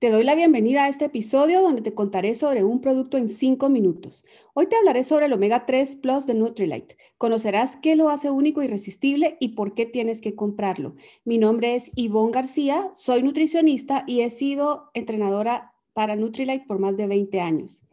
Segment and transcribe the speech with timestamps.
[0.00, 3.68] Te doy la bienvenida a este episodio donde te contaré sobre un producto en 5
[3.68, 4.24] minutos.
[4.54, 6.96] Hoy te hablaré sobre el omega 3 Plus de Nutrilite.
[7.18, 10.94] Conocerás qué lo hace único y irresistible y por qué tienes que comprarlo.
[11.26, 16.96] Mi nombre es Yvonne García, soy nutricionista y he sido entrenadora para Nutrilite por más
[16.96, 17.84] de 20 años.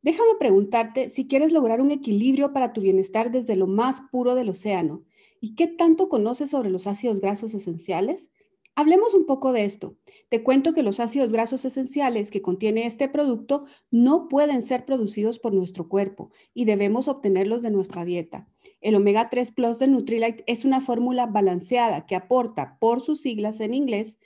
[0.00, 4.48] Déjame preguntarte si quieres lograr un equilibrio para tu bienestar desde lo más puro del
[4.48, 5.02] océano.
[5.42, 8.30] ¿Y qué tanto conoces sobre los ácidos grasos esenciales?
[8.76, 9.96] Hablemos un poco de esto.
[10.28, 15.38] Te cuento que los ácidos grasos esenciales que contiene este producto no pueden ser producidos
[15.38, 18.48] por nuestro cuerpo y debemos obtenerlos de nuestra dieta.
[18.80, 23.60] El omega 3 Plus de Nutrilite es una fórmula balanceada que aporta, por sus siglas
[23.60, 24.18] en inglés,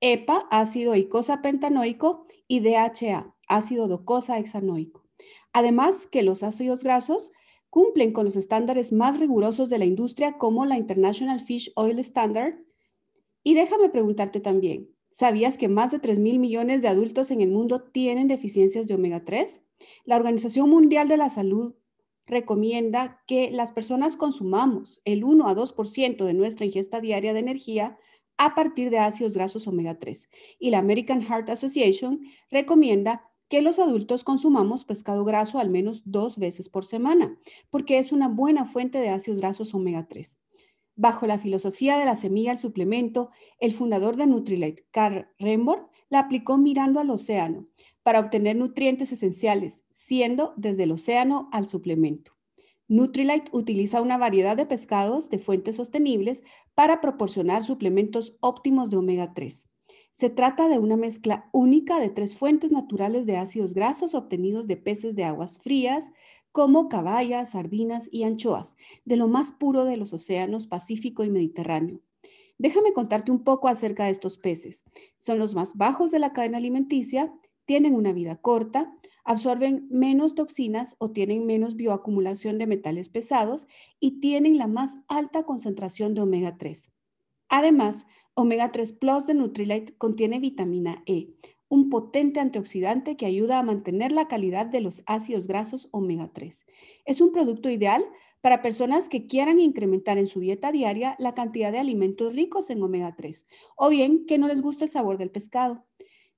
[0.00, 5.04] EPA, ácido icosa pentanoico, y DHA, ácido docosa hexanoico.
[5.52, 7.32] Además que los ácidos grasos
[7.68, 12.54] cumplen con los estándares más rigurosos de la industria como la International Fish Oil Standard
[13.42, 17.50] y déjame preguntarte también, ¿sabías que más de 3 mil millones de adultos en el
[17.50, 19.62] mundo tienen deficiencias de omega 3?
[20.04, 21.74] La Organización Mundial de la Salud
[22.26, 27.98] recomienda que las personas consumamos el 1 a 2% de nuestra ingesta diaria de energía
[28.36, 30.28] a partir de ácidos grasos omega 3.
[30.58, 36.38] Y la American Heart Association recomienda que los adultos consumamos pescado graso al menos dos
[36.38, 37.38] veces por semana,
[37.70, 40.38] porque es una buena fuente de ácidos grasos omega 3.
[41.00, 46.18] Bajo la filosofía de la semilla al suplemento, el fundador de Nutrilite, Carl Rembord, la
[46.18, 47.68] aplicó mirando al océano
[48.02, 52.32] para obtener nutrientes esenciales, siendo desde el océano al suplemento.
[52.88, 56.42] Nutrilite utiliza una variedad de pescados de fuentes sostenibles
[56.74, 59.68] para proporcionar suplementos óptimos de omega 3.
[60.18, 64.76] Se trata de una mezcla única de tres fuentes naturales de ácidos grasos obtenidos de
[64.76, 66.10] peces de aguas frías,
[66.50, 68.74] como caballas, sardinas y anchoas,
[69.04, 72.00] de lo más puro de los océanos Pacífico y Mediterráneo.
[72.58, 74.82] Déjame contarte un poco acerca de estos peces.
[75.16, 77.32] Son los más bajos de la cadena alimenticia,
[77.64, 78.92] tienen una vida corta,
[79.22, 83.68] absorben menos toxinas o tienen menos bioacumulación de metales pesados
[84.00, 86.90] y tienen la más alta concentración de omega 3.
[87.48, 91.28] Además, omega 3 Plus de Nutrilite contiene vitamina E,
[91.68, 96.64] un potente antioxidante que ayuda a mantener la calidad de los ácidos grasos omega 3.
[97.04, 98.04] Es un producto ideal
[98.40, 102.82] para personas que quieran incrementar en su dieta diaria la cantidad de alimentos ricos en
[102.82, 105.84] omega 3 o bien que no les guste el sabor del pescado.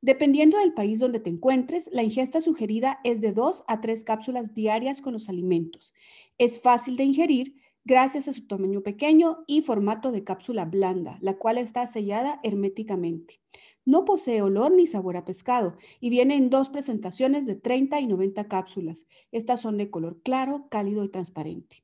[0.03, 4.55] Dependiendo del país donde te encuentres, la ingesta sugerida es de 2 a 3 cápsulas
[4.55, 5.93] diarias con los alimentos.
[6.39, 11.39] Es fácil de ingerir gracias a su tamaño pequeño y formato de cápsula blanda, la
[11.39, 13.41] cual está sellada herméticamente.
[13.85, 18.07] No posee olor ni sabor a pescado y viene en dos presentaciones de 30 y
[18.07, 19.07] 90 cápsulas.
[19.33, 21.83] Estas son de color claro, cálido y transparente.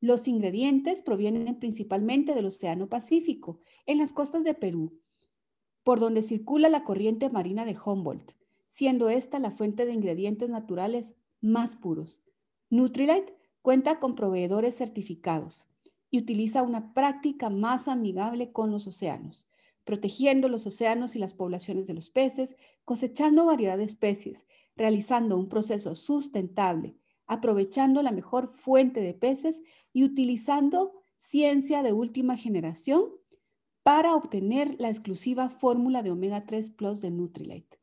[0.00, 4.98] Los ingredientes provienen principalmente del Océano Pacífico, en las costas de Perú,
[5.84, 8.32] por donde circula la corriente marina de Humboldt,
[8.66, 12.22] siendo esta la fuente de ingredientes naturales más puros.
[12.70, 15.66] Nutrilite cuenta con proveedores certificados
[16.10, 19.50] y utiliza una práctica más amigable con los océanos
[19.90, 25.48] protegiendo los océanos y las poblaciones de los peces, cosechando variedad de especies, realizando un
[25.48, 33.04] proceso sustentable, aprovechando la mejor fuente de peces y utilizando ciencia de última generación
[33.82, 37.78] para obtener la exclusiva fórmula de omega 3 Plus de Nutrilite.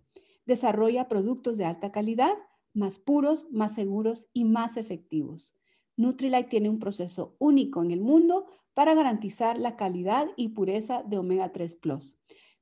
[0.46, 2.34] Desarrolla productos de alta calidad,
[2.74, 5.57] más puros, más seguros y más efectivos.
[5.98, 11.18] Nutrilite tiene un proceso único en el mundo para garantizar la calidad y pureza de
[11.18, 12.18] omega 3 Plus.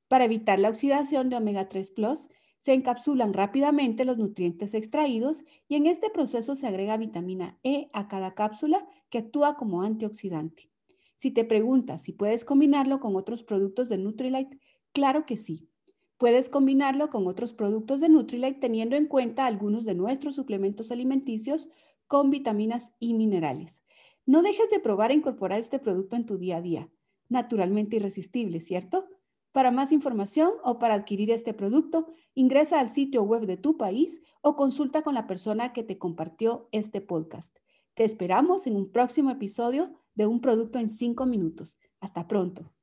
[0.08, 5.76] Para evitar la oxidación de omega 3 Plus, se encapsulan rápidamente los nutrientes extraídos y
[5.76, 10.70] en este proceso se agrega vitamina E a cada cápsula que actúa como antioxidante.
[11.16, 14.58] Si te preguntas si puedes combinarlo con otros productos de Nutrilite,
[14.92, 15.68] claro que sí.
[16.16, 21.68] Puedes combinarlo con otros productos de Nutrilite teniendo en cuenta algunos de nuestros suplementos alimenticios
[22.06, 23.82] con vitaminas y minerales.
[24.24, 26.90] No dejes de probar e incorporar este producto en tu día a día.
[27.28, 29.06] Naturalmente irresistible, ¿cierto?
[29.52, 34.20] Para más información o para adquirir este producto, ingresa al sitio web de tu país
[34.42, 37.56] o consulta con la persona que te compartió este podcast.
[37.94, 41.78] Te esperamos en un próximo episodio de Un Producto en 5 Minutos.
[42.00, 42.75] Hasta pronto.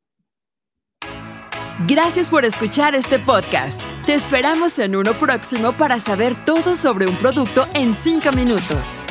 [1.79, 3.81] Gracias por escuchar este podcast.
[4.05, 9.03] Te esperamos en uno próximo para saber todo sobre un producto en 5 minutos.